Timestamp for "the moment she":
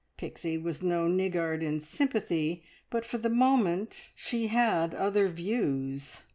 3.19-4.47